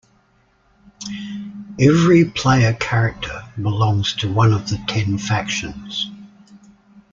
[1.79, 6.09] Every player character belongs to one of the ten Factions.